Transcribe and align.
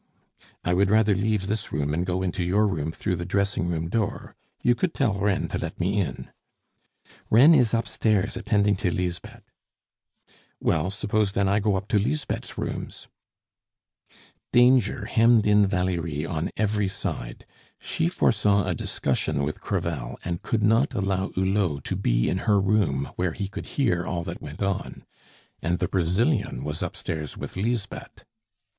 "I 0.63 0.73
would 0.73 0.89
rather 0.89 1.13
leave 1.13 1.45
this 1.45 1.71
room 1.71 1.93
and 1.93 2.03
go 2.07 2.23
into 2.23 2.43
your 2.43 2.65
room 2.65 2.91
through 2.91 3.17
the 3.17 3.23
dressing 3.23 3.67
room 3.67 3.87
door. 3.87 4.35
You 4.63 4.73
could 4.73 4.95
tell 4.95 5.13
Reine 5.19 5.47
to 5.49 5.59
let 5.59 5.79
me 5.79 5.99
in." 6.01 6.31
"Reine 7.29 7.53
is 7.53 7.71
upstairs 7.75 8.35
attending 8.35 8.75
to 8.77 8.89
Lisbeth." 8.89 9.43
"Well, 10.59 10.89
suppose 10.89 11.33
then 11.33 11.47
I 11.47 11.59
go 11.59 11.75
up 11.75 11.87
to 11.89 11.99
Lisbeth's 11.99 12.57
rooms?" 12.57 13.09
Danger 14.51 15.05
hemmed 15.05 15.45
in 15.45 15.67
Valerie 15.67 16.25
on 16.25 16.49
every 16.57 16.87
side; 16.87 17.45
she 17.79 18.07
foresaw 18.09 18.65
a 18.65 18.73
discussion 18.73 19.43
with 19.43 19.61
Crevel, 19.61 20.17
and 20.25 20.41
could 20.41 20.63
not 20.63 20.95
allow 20.95 21.29
Hulot 21.35 21.83
to 21.83 21.95
be 21.95 22.27
in 22.27 22.39
her 22.49 22.59
room, 22.59 23.11
where 23.17 23.33
he 23.33 23.47
could 23.47 23.67
hear 23.77 24.07
all 24.07 24.23
that 24.23 24.41
went 24.41 24.63
on. 24.63 25.05
And 25.61 25.77
the 25.77 25.87
Brazilian 25.87 26.63
was 26.63 26.81
upstairs 26.81 27.37
with 27.37 27.55
Lisbeth. 27.55 28.25